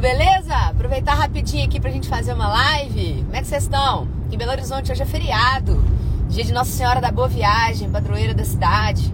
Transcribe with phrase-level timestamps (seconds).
[0.00, 0.54] beleza?
[0.54, 3.22] Aproveitar rapidinho aqui pra gente fazer uma live.
[3.24, 4.06] Como é que vocês estão?
[4.30, 5.82] Em Belo Horizonte hoje é feriado,
[6.28, 9.12] dia de Nossa Senhora da Boa Viagem, padroeira da cidade.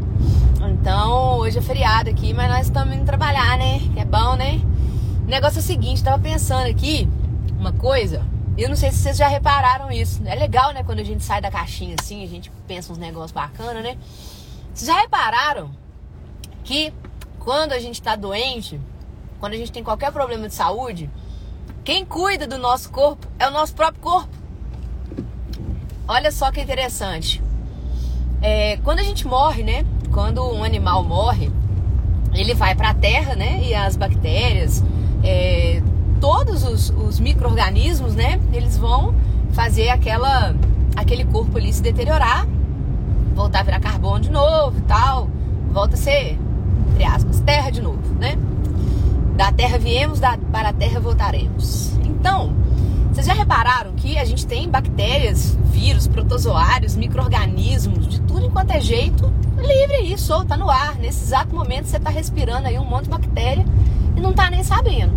[0.61, 3.81] Então, hoje é feriado aqui, mas nós estamos indo trabalhar, né?
[3.97, 4.61] É bom, né?
[5.23, 7.09] O negócio é o seguinte, tava pensando aqui
[7.59, 8.23] uma coisa,
[8.59, 10.21] eu não sei se vocês já repararam isso.
[10.27, 10.83] É legal, né?
[10.85, 13.97] Quando a gente sai da caixinha assim, a gente pensa uns negócios bacanas, né?
[14.75, 15.71] Vocês já repararam
[16.63, 16.93] que
[17.39, 18.79] quando a gente tá doente,
[19.45, 21.11] quando a gente tem qualquer problema de saúde,
[21.85, 24.31] quem cuida do nosso corpo é o nosso próprio corpo.
[26.09, 27.43] Olha só que interessante.
[28.41, 29.85] É, quando a gente morre, né?
[30.11, 31.53] Quando um animal morre,
[32.33, 33.63] ele vai para a terra, né?
[33.63, 34.83] E as bactérias,
[35.23, 35.83] é,
[36.23, 38.41] todos os, os micro-organismos, né?
[38.51, 39.15] Eles vão
[39.53, 40.57] fazer aquela,
[40.97, 42.47] aquele corpo ali se deteriorar,
[43.35, 45.29] voltar a virar carbono de novo e tal,
[45.71, 46.39] volta a ser,
[46.95, 48.39] entre aspas, terra de novo, né?
[49.37, 51.93] Da terra viemos, da, para a terra voltaremos.
[52.05, 52.55] Então,
[53.13, 58.81] vocês já repararam que a gente tem bactérias, vírus, protozoários, micro-organismos, de tudo enquanto é
[58.81, 60.97] jeito, livre aí, solto, tá no ar.
[60.97, 63.65] Nesse exato momento você tá respirando aí um monte de bactéria
[64.17, 65.13] e não tá nem sabendo.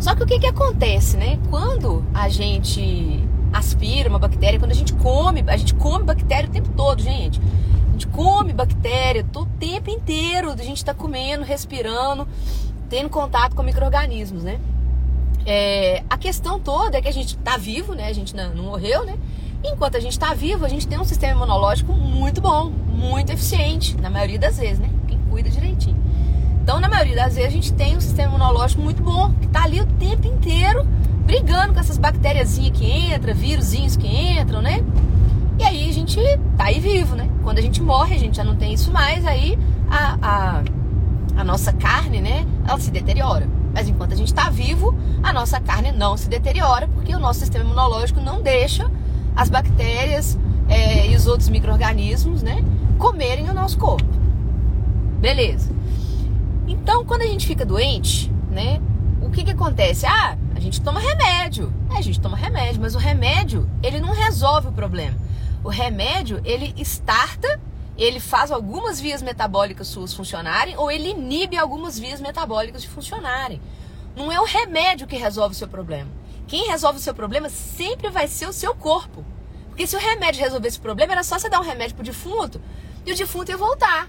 [0.00, 1.38] Só que o que que acontece, né?
[1.50, 6.52] Quando a gente aspira uma bactéria, quando a gente come, a gente come bactéria o
[6.52, 7.40] tempo todo, gente.
[7.88, 12.28] A gente come bactéria o tempo inteiro, a gente tá comendo, respirando
[12.88, 14.58] tendo contato com micro-organismos, né?
[15.44, 18.08] É, a questão toda é que a gente está vivo, né?
[18.08, 19.16] A gente não, não morreu, né?
[19.64, 23.96] Enquanto a gente está vivo, a gente tem um sistema imunológico muito bom, muito eficiente,
[24.00, 24.90] na maioria das vezes, né?
[25.06, 25.96] Quem cuida direitinho.
[26.62, 29.64] Então, na maioria das vezes, a gente tem um sistema imunológico muito bom, que está
[29.64, 30.84] ali o tempo inteiro
[31.24, 34.84] brigando com essas bactérias que entram, vírusinhos que entram, né?
[35.58, 36.20] E aí a gente
[36.56, 37.28] tá aí vivo, né?
[37.42, 39.58] Quando a gente morre, a gente já não tem isso mais, aí
[39.90, 40.62] a, a
[41.36, 43.48] a nossa carne, né, ela se deteriora.
[43.72, 47.40] Mas enquanto a gente está vivo, a nossa carne não se deteriora, porque o nosso
[47.40, 48.90] sistema imunológico não deixa
[49.34, 52.64] as bactérias é, e os outros micro-organismos, né,
[52.98, 54.08] comerem o nosso corpo.
[55.20, 55.70] Beleza.
[56.66, 58.80] Então, quando a gente fica doente, né,
[59.20, 60.06] o que que acontece?
[60.06, 61.72] Ah, a gente toma remédio.
[61.90, 65.16] É, a gente toma remédio, mas o remédio, ele não resolve o problema.
[65.62, 67.60] O remédio, ele starta
[67.96, 73.60] ele faz algumas vias metabólicas suas funcionarem ou ele inibe algumas vias metabólicas de funcionarem.
[74.14, 76.10] Não é o remédio que resolve o seu problema.
[76.46, 79.24] Quem resolve o seu problema sempre vai ser o seu corpo.
[79.68, 82.60] Porque se o remédio resolvesse o problema, era só você dar um remédio pro defunto
[83.04, 84.08] e o defunto ia voltar.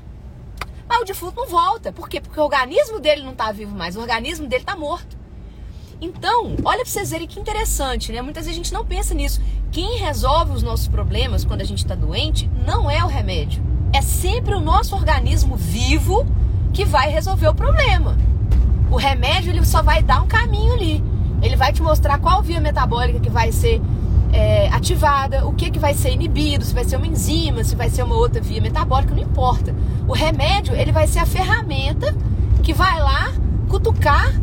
[0.87, 1.91] Mas o defunto não volta.
[1.91, 2.21] Por quê?
[2.21, 5.17] Porque o organismo dele não está vivo mais, o organismo dele está morto.
[5.99, 8.21] Então, olha para vocês verem que interessante, né?
[8.21, 9.41] Muitas vezes a gente não pensa nisso.
[9.71, 14.01] Quem resolve os nossos problemas quando a gente está doente não é o remédio é
[14.01, 16.25] sempre o nosso organismo vivo
[16.73, 18.17] que vai resolver o problema.
[18.91, 21.03] O remédio ele só vai dar um caminho ali.
[21.41, 23.81] Ele vai te mostrar qual via metabólica que vai ser
[24.31, 27.89] é, ativada, o que, que vai ser inibido, se vai ser uma enzima, se vai
[27.89, 29.73] ser uma outra via metabólica, não importa.
[30.07, 32.15] O remédio ele vai ser a ferramenta
[32.63, 33.31] que vai lá
[33.69, 34.33] cutucar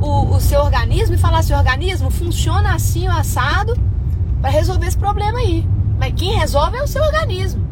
[0.00, 3.76] o, o seu organismo e falar: seu organismo funciona assim, assado,
[4.40, 5.66] para resolver esse problema aí.
[5.98, 7.63] Mas quem resolve é o seu organismo.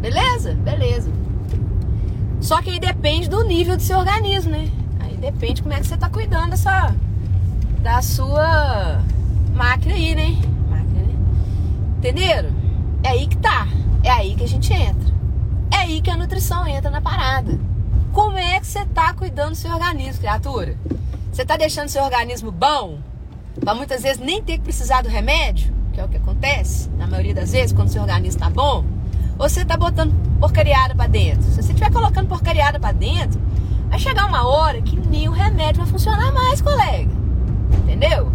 [0.00, 0.54] Beleza?
[0.54, 1.10] Beleza.
[2.40, 4.70] Só que aí depende do nível do seu organismo, né?
[5.00, 6.94] Aí depende como é que você tá cuidando dessa,
[7.80, 9.02] da sua
[9.54, 10.36] máquina aí, né?
[10.70, 11.14] Máquina, né?
[11.98, 12.50] Entenderam?
[13.02, 13.66] É aí que tá.
[14.04, 15.08] É aí que a gente entra.
[15.72, 17.58] É aí que a nutrição entra na parada.
[18.12, 20.76] Como é que você tá cuidando do seu organismo, criatura?
[21.32, 23.00] Você tá deixando seu organismo bom?
[23.60, 25.74] Pra muitas vezes nem ter que precisar do remédio?
[25.92, 28.97] Que é o que acontece, na maioria das vezes, quando seu organismo tá bom
[29.38, 31.44] você tá botando porcariada para dentro.
[31.44, 33.40] Se você estiver colocando porcariada para dentro,
[33.88, 37.10] vai chegar uma hora que nem o remédio vai funcionar mais, colega.
[37.84, 38.32] Entendeu?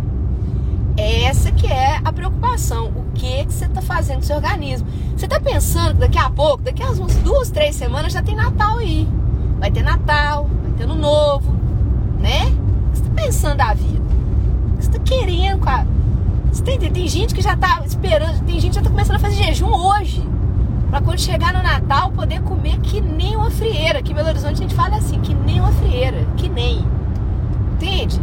[0.95, 2.87] Essa que é a preocupação.
[2.87, 4.87] O que, que você está fazendo com seu organismo?
[5.17, 8.35] Você está pensando que daqui a pouco, daqui a umas duas, três semanas, já tem
[8.35, 9.07] Natal aí.
[9.59, 11.51] Vai ter Natal, vai ter Ano Novo,
[12.19, 12.45] né?
[12.45, 14.01] O que você está pensando da vida?
[14.73, 15.85] O que você está querendo com a...
[16.63, 19.35] Tem, tem gente que já está esperando, tem gente que já está começando a fazer
[19.35, 20.23] jejum hoje
[20.93, 23.97] para quando chegar no Natal poder comer que nem uma frieira.
[23.97, 26.85] Aqui em Belo Horizonte a gente fala assim, que nem uma frieira, que nem.
[27.73, 28.21] Entende?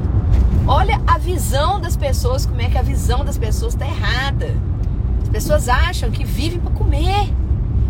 [0.69, 4.55] Olha a visão das pessoas, como é que a visão das pessoas está errada.
[5.21, 7.35] As pessoas acham que vivem para comer.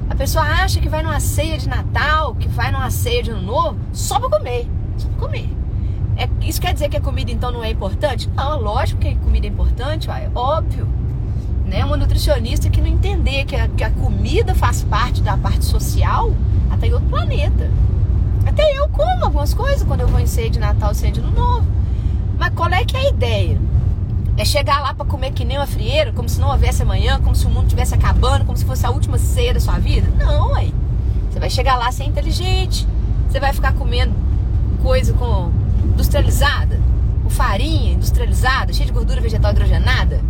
[0.08, 3.42] A pessoa acha que vai numa ceia de Natal, que vai numa ceia de Ano
[3.42, 4.66] Novo, só para comer.
[4.96, 5.54] Só pra comer.
[6.16, 8.30] É, isso quer dizer que a comida então não é importante?
[8.34, 10.99] Não, lógico que a comida é importante, é óbvio
[11.70, 11.84] né?
[11.84, 16.32] Uma nutricionista que não entender que a, que a comida faz parte da parte social,
[16.68, 17.70] até em outro planeta.
[18.44, 21.30] Até eu como algumas coisas quando eu vou em ceia de Natal, ceia de Ano
[21.30, 21.66] Novo.
[22.56, 23.58] qual é que é a ideia?
[24.36, 27.36] É chegar lá para comer que nem uma frieira, como se não houvesse amanhã, como
[27.36, 30.08] se o mundo estivesse acabando, como se fosse a última ceia da sua vida?
[30.18, 30.74] Não, aí.
[31.30, 32.86] Você vai chegar lá ser inteligente.
[33.28, 34.12] Você vai ficar comendo
[34.82, 35.52] coisa com
[35.84, 36.80] industrializada,
[37.22, 40.20] com farinha industrializada, cheia de gordura vegetal hidrogenada.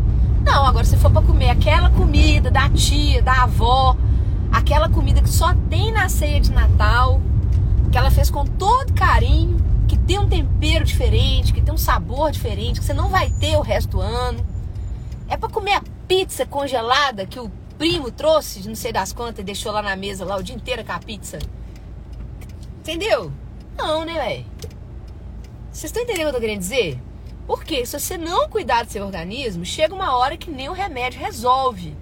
[0.45, 3.97] Não, agora se for para comer aquela comida da tia, da avó,
[4.51, 7.21] aquela comida que só tem na ceia de Natal,
[7.93, 12.31] que ela fez com todo carinho, que tem um tempero diferente, que tem um sabor
[12.31, 14.45] diferente, que você não vai ter o resto do ano.
[15.29, 19.41] É para comer a pizza congelada que o primo trouxe de não sei das quantas
[19.41, 21.39] e deixou lá na mesa lá o dia inteiro com a pizza.
[22.81, 23.33] Entendeu?
[23.77, 24.47] Não, né, velho?
[25.73, 27.01] Vocês estão entendendo o que eu tô querendo dizer?
[27.51, 31.19] Porque se você não cuidar do seu organismo, chega uma hora que nem o remédio
[31.19, 31.97] resolve.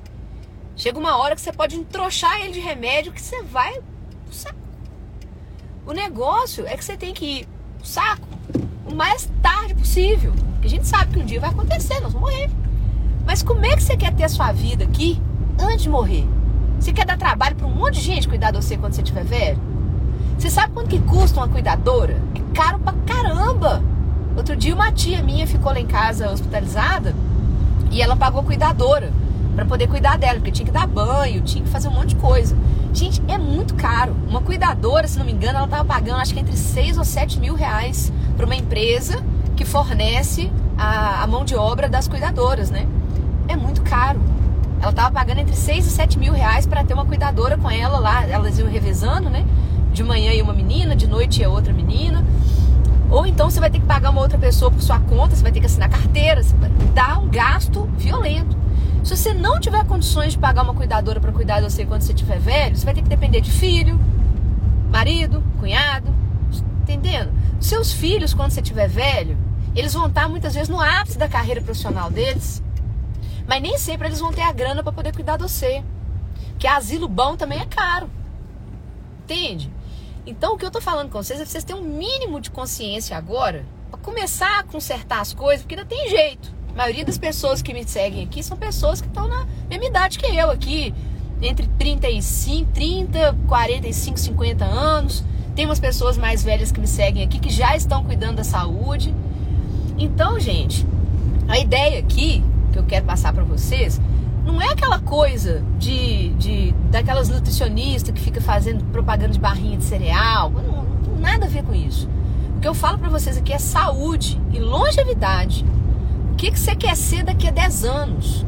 [0.76, 3.80] Chega uma hora que você pode entrochar ele de remédio que você vai
[4.26, 4.58] pro saco.
[5.86, 7.48] O negócio é que você tem que ir
[7.78, 8.28] pro saco
[8.84, 10.34] o mais tarde possível.
[10.52, 12.50] Porque a gente sabe que um dia vai acontecer, nós vamos morrer.
[13.24, 15.18] Mas como é que você quer ter a sua vida aqui
[15.58, 16.26] antes de morrer?
[16.78, 19.24] Você quer dar trabalho para um monte de gente cuidar de você quando você estiver
[19.24, 19.58] velho?
[20.38, 22.22] Você sabe quanto que custa uma cuidadora?
[22.34, 23.82] É caro pra caramba.
[24.38, 27.12] Outro dia uma tia minha ficou lá em casa hospitalizada
[27.90, 29.12] e ela pagou cuidadora
[29.56, 32.16] para poder cuidar dela, porque tinha que dar banho, tinha que fazer um monte de
[32.16, 32.56] coisa.
[32.94, 34.14] Gente, é muito caro.
[34.28, 37.40] Uma cuidadora, se não me engano, ela estava pagando acho que entre 6 ou 7
[37.40, 39.20] mil reais para uma empresa
[39.56, 42.86] que fornece a, a, mão de obra das cuidadoras, né?
[43.48, 44.20] É muito caro.
[44.80, 47.98] Ela estava pagando entre 6 e 7 mil reais para ter uma cuidadora com ela
[47.98, 48.24] lá.
[48.24, 49.44] Elas iam revezando, né?
[49.92, 52.24] De manhã ia uma menina, de noite ia outra menina.
[53.10, 55.52] Ou então você vai ter que pagar uma outra pessoa por sua conta, você vai
[55.52, 56.42] ter que assinar carteira,
[56.94, 58.56] dá um gasto violento.
[59.02, 62.12] Se você não tiver condições de pagar uma cuidadora para cuidar de você quando você
[62.12, 63.98] estiver velho, você vai ter que depender de filho,
[64.90, 66.14] marido, cunhado,
[66.82, 67.32] entendendo?
[67.60, 69.38] Seus filhos, quando você estiver velho,
[69.74, 72.62] eles vão estar muitas vezes no ápice da carreira profissional deles,
[73.46, 75.82] mas nem sempre eles vão ter a grana para poder cuidar de você.
[76.58, 78.10] Que asilo bom também é caro.
[79.24, 79.70] Entende?
[80.28, 83.16] Então, o que eu tô falando com vocês é vocês terem um mínimo de consciência
[83.16, 86.54] agora para começar a consertar as coisas, porque ainda tem jeito.
[86.68, 90.18] A maioria das pessoas que me seguem aqui são pessoas que estão na mesma idade
[90.18, 90.94] que eu aqui,
[91.40, 95.24] entre 35, 30, 45, 50 anos.
[95.56, 99.14] Tem umas pessoas mais velhas que me seguem aqui que já estão cuidando da saúde.
[99.96, 100.86] Então, gente,
[101.48, 103.98] a ideia aqui que eu quero passar para vocês
[104.48, 109.84] não é aquela coisa de, de daquelas nutricionistas que fica fazendo propaganda de barrinha de
[109.84, 110.50] cereal.
[110.50, 112.08] Não, não tem nada a ver com isso.
[112.56, 115.66] O que eu falo para vocês aqui é saúde e longevidade.
[116.32, 118.46] O que, que você quer ser daqui a 10 anos?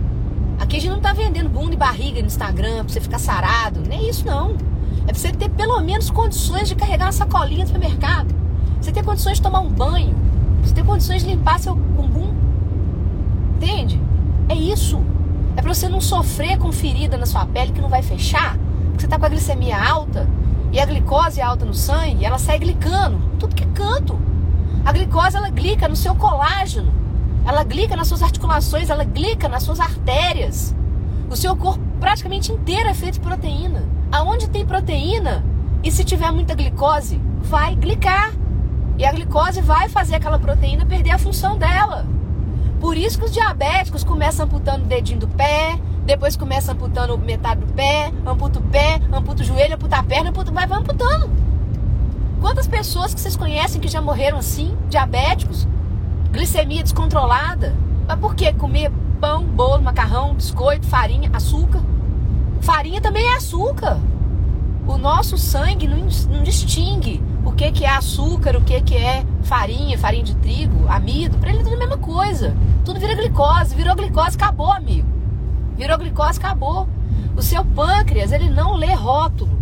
[0.58, 3.80] Aqui a gente não tá vendendo bunda e barriga no Instagram pra você ficar sarado.
[3.86, 4.56] Nem isso não.
[5.02, 8.34] É pra você ter pelo menos condições de carregar uma sacolinha no supermercado.
[8.80, 10.16] Você ter condições de tomar um banho.
[10.62, 12.34] Você ter condições de limpar seu bumbum.
[13.56, 14.00] Entende?
[14.48, 15.00] É isso.
[15.56, 18.56] É para você não sofrer com ferida na sua pele que não vai fechar.
[18.88, 20.28] Porque você tá com a glicemia alta
[20.72, 23.20] e a glicose alta no sangue, ela sai glicando.
[23.38, 24.18] Tudo que é canto.
[24.84, 26.92] A glicose ela glica no seu colágeno.
[27.44, 30.74] Ela glica nas suas articulações, ela glica nas suas artérias.
[31.28, 33.82] O seu corpo praticamente inteiro é feito de proteína.
[34.12, 35.44] Aonde tem proteína
[35.82, 38.32] e se tiver muita glicose, vai glicar.
[38.98, 42.06] E a glicose vai fazer aquela proteína perder a função dela.
[42.80, 47.60] Por isso que os diabéticos começam amputando o dedinho do pé, depois começam amputando metade
[47.60, 51.30] do pé, amputa o pé, amputa o joelho, amputa a perna, amputa, vai, vai amputando.
[52.40, 55.68] Quantas pessoas que vocês conhecem que já morreram assim, diabéticos,
[56.32, 57.76] glicemia descontrolada?
[58.08, 61.82] Mas por que comer pão, bolo, macarrão, biscoito, farinha, açúcar?
[62.62, 64.00] Farinha também é açúcar.
[64.86, 65.98] O nosso sangue não,
[66.30, 70.88] não distingue o que, que é açúcar, o que, que é farinha, farinha de trigo,
[70.88, 72.56] amido, para ele é tudo a mesma coisa.
[72.84, 75.08] Tudo vira glicose, virou glicose, acabou, amigo.
[75.76, 76.88] Virou glicose, acabou.
[77.36, 79.60] O seu pâncreas, ele não lê rótulo.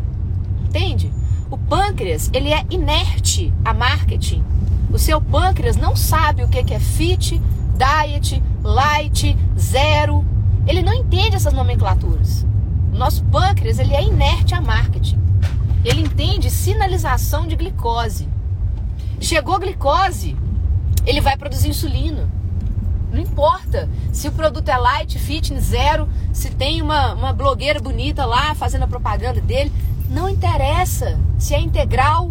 [0.64, 1.12] Entende?
[1.50, 4.44] O pâncreas, ele é inerte a marketing.
[4.90, 7.40] O seu pâncreas não sabe o que, é fit,
[7.76, 10.25] diet, light, zero.
[10.66, 12.46] Ele não entende essas nomenclaturas.
[12.92, 15.18] O nosso pâncreas, ele é inerte a marketing.
[15.84, 18.28] Ele entende sinalização de glicose.
[19.20, 20.37] Chegou glicose,
[21.06, 22.28] ele vai produzir insulina.
[23.10, 28.26] Não importa se o produto é light, fitness, zero, se tem uma, uma blogueira bonita
[28.26, 29.72] lá fazendo a propaganda dele.
[30.10, 32.30] Não interessa se é integral.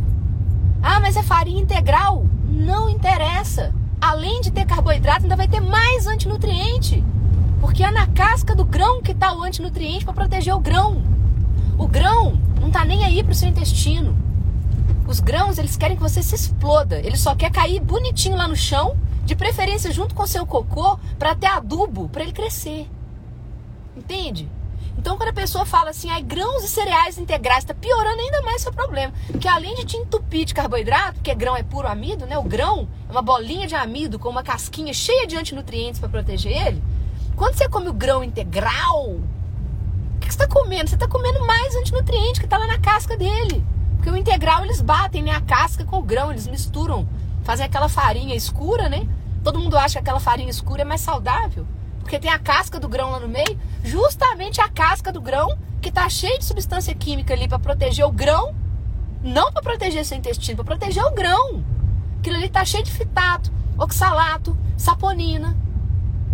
[0.81, 2.25] Ah, mas é farinha integral.
[2.49, 3.73] Não interessa.
[3.99, 7.03] Além de ter carboidrato, ainda vai ter mais antinutriente.
[7.59, 11.01] Porque é na casca do grão que está o antinutriente para proteger o grão.
[11.77, 14.15] O grão não tá nem aí pro seu intestino.
[15.07, 16.99] Os grãos, eles querem que você se exploda.
[16.99, 21.35] Ele só quer cair bonitinho lá no chão, De preferência junto com seu cocô para
[21.35, 22.89] ter adubo para ele crescer.
[23.93, 24.49] Entende?
[24.97, 28.61] Então, quando a pessoa fala assim, ai, grãos e cereais integrais, está piorando ainda mais
[28.61, 29.13] seu problema.
[29.37, 32.37] Que além de te entupir de carboidrato, porque grão é puro amido, né?
[32.37, 36.65] O grão é uma bolinha de amido com uma casquinha cheia de antinutrientes para proteger
[36.65, 36.81] ele.
[37.35, 40.89] Quando você come o grão integral, o que você está comendo?
[40.89, 43.61] Você está comendo mais antinutriente que está lá na casca dele.
[43.97, 47.05] Porque o integral eles batem né, a casca com o grão, eles misturam,
[47.47, 49.07] fazem aquela farinha escura, né?
[49.41, 51.65] Todo mundo acha que aquela farinha escura é mais saudável
[52.07, 55.91] porque tem a casca do grão lá no meio, justamente a casca do grão que
[55.91, 58.55] tá cheia de substância química ali para proteger o grão,
[59.21, 61.61] não para proteger seu intestino, para proteger o grão.
[62.19, 65.57] Aquilo ali tá cheio de fitato, oxalato, saponina,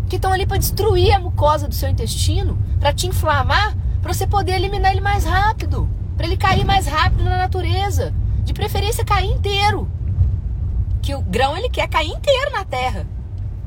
[0.08, 4.28] que estão ali para destruir a mucosa do seu intestino, para te inflamar, para você
[4.28, 9.32] poder eliminar ele mais rápido, para ele cair mais rápido na natureza, de preferência cair
[9.32, 9.90] inteiro.
[11.04, 13.06] Que o grão ele quer cair inteiro na terra.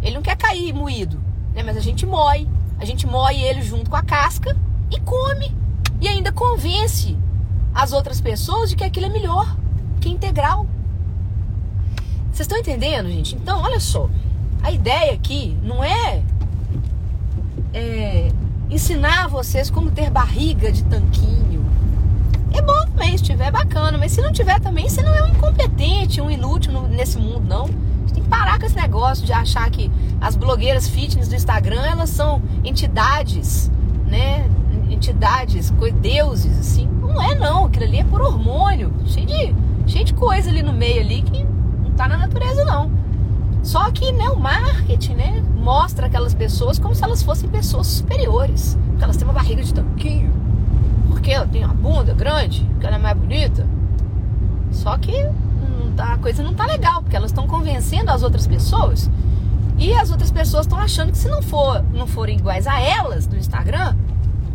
[0.03, 1.25] Ele não quer cair moído
[1.57, 1.63] né?
[1.63, 2.47] Mas a gente moe,
[2.79, 4.55] a gente moe ele junto com a casca
[4.93, 5.57] e come.
[6.01, 7.17] E ainda convence
[7.75, 9.57] as outras pessoas de que aquilo é melhor,
[10.01, 10.67] que é integral.
[12.27, 13.35] Vocês estão entendendo, gente?
[13.35, 14.11] Então, olha só.
[14.63, 16.23] A ideia aqui não é,
[17.73, 18.31] é
[18.69, 21.65] ensinar vocês como ter barriga de tanquinho.
[22.53, 23.96] É bom também, se tiver, bacana.
[24.07, 27.67] Mas se não tiver também, você não é um incompetente, um inútil nesse mundo, não
[28.15, 32.11] tem que parar com esse negócio de achar que as blogueiras fitness do Instagram, elas
[32.11, 33.69] são entidades,
[34.07, 34.49] né?
[34.89, 36.87] Entidades, deuses, assim.
[36.87, 39.55] Não é não, aquilo ali é por hormônio, cheio de,
[39.89, 42.89] cheio de coisa ali no meio ali que não tá na natureza não.
[43.65, 48.79] Só que né, o marketing né, mostra aquelas pessoas como se elas fossem pessoas superiores.
[48.87, 50.33] Porque elas têm uma barriga de tanquinho.
[51.09, 53.67] Porque ela tem uma bunda grande, porque ela é mais bonita.
[54.99, 55.29] Que
[55.97, 59.11] tá, a coisa não tá legal, porque elas estão convencendo as outras pessoas
[59.79, 63.27] e as outras pessoas estão achando que se não for não forem iguais a elas
[63.27, 63.95] do Instagram,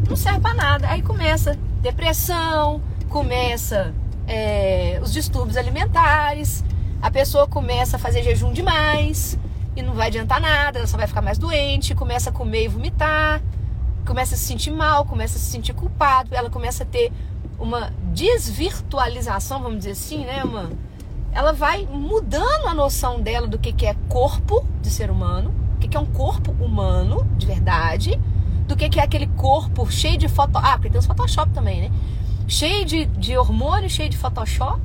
[0.07, 0.88] não serve para nada.
[0.89, 3.93] Aí começa depressão, começa
[4.27, 6.63] é, os distúrbios alimentares,
[7.01, 9.38] a pessoa começa a fazer jejum demais
[9.75, 12.67] e não vai adiantar nada, ela só vai ficar mais doente, começa a comer e
[12.67, 13.41] vomitar,
[14.05, 17.12] começa a se sentir mal, começa a se sentir culpado, ela começa a ter
[17.61, 20.43] uma desvirtualização, vamos dizer assim, né?
[20.43, 20.71] Uma,
[21.31, 25.79] ela vai mudando a noção dela do que, que é corpo de ser humano, o
[25.79, 28.19] que, que é um corpo humano de verdade,
[28.67, 30.57] do que, que é aquele corpo cheio de foto.
[30.57, 31.91] Ah, porque tem os Photoshop também, né?
[32.47, 34.81] Cheio de, de hormônio, cheio de Photoshop.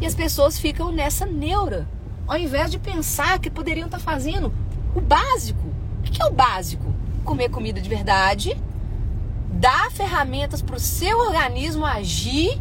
[0.00, 1.88] E as pessoas ficam nessa neura,
[2.26, 4.52] ao invés de pensar que poderiam estar fazendo
[4.94, 5.66] o básico.
[5.98, 6.94] O que é o básico?
[7.24, 8.56] Comer comida de verdade,
[9.54, 12.60] dar ferramentas para o seu organismo agir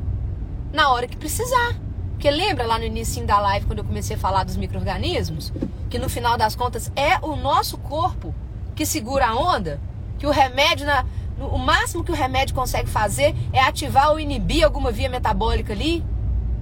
[0.72, 1.76] na hora que precisar.
[2.12, 5.52] Porque lembra lá no início da live, quando eu comecei a falar dos micro-organismos?
[5.90, 8.34] Que no final das contas é o nosso corpo
[8.76, 9.82] que segura a onda?
[10.18, 11.06] Que o remédio, na,
[11.40, 16.04] o máximo que o remédio consegue fazer é ativar ou inibir alguma via metabólica ali?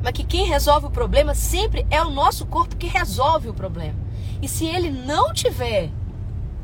[0.01, 3.99] Mas que quem resolve o problema sempre é o nosso corpo que resolve o problema.
[4.41, 5.91] E se ele não tiver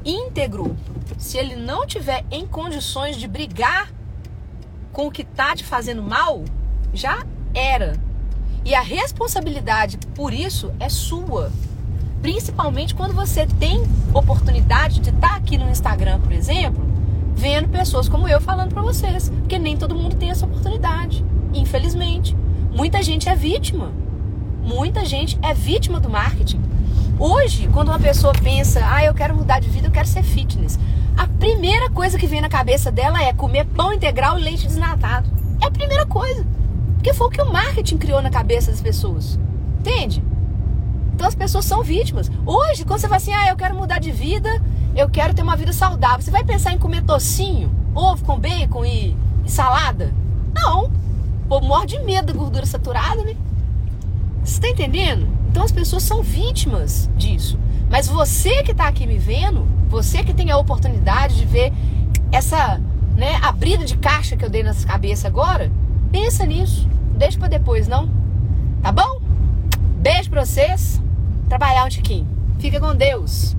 [0.10, 0.76] íntegro,
[1.18, 3.92] se ele não tiver em condições de brigar
[4.92, 6.44] com o que está te fazendo mal,
[6.94, 8.00] já era.
[8.64, 11.52] E a responsabilidade por isso é sua.
[12.22, 13.84] Principalmente quando você tem
[14.14, 16.84] oportunidade de estar tá aqui no Instagram, por exemplo,
[17.36, 19.30] vendo pessoas como eu falando para vocês.
[19.30, 21.24] Porque nem todo mundo tem essa oportunidade.
[21.54, 22.36] Infelizmente.
[22.74, 23.92] Muita gente é vítima.
[24.62, 26.62] Muita gente é vítima do marketing.
[27.20, 30.78] Hoje, quando uma pessoa pensa, ah, eu quero mudar de vida, eu quero ser fitness,
[31.18, 35.28] a primeira coisa que vem na cabeça dela é comer pão integral e leite desnatado.
[35.60, 36.46] É a primeira coisa.
[36.94, 39.40] Porque foi o que o marketing criou na cabeça das pessoas.
[39.80, 40.24] Entende?
[41.16, 42.30] Então as pessoas são vítimas.
[42.46, 44.62] Hoje, quando você fala assim, ah, eu quero mudar de vida,
[44.96, 48.86] eu quero ter uma vida saudável, você vai pensar em comer tocinho, ovo com bacon
[48.86, 50.14] e, e salada?
[50.54, 50.92] Não.
[51.50, 53.36] Pô, morre de medo da gordura saturada, né?
[54.44, 55.37] Você está entendendo?
[55.50, 57.60] Então as pessoas são vítimas disso.
[57.90, 61.74] Mas você que está aqui me vendo, você que tem a oportunidade de ver
[62.32, 62.82] essa
[63.16, 65.72] né, abrida de caixa que eu dei nessa cabeça agora,
[66.12, 66.88] Pensa nisso.
[67.18, 68.10] Deixa para depois, não?
[68.82, 69.20] Tá bom?
[70.00, 71.02] Beijo pra vocês.
[71.50, 72.28] Trabalhar um tiquinho.
[72.60, 73.56] Fica com Deus.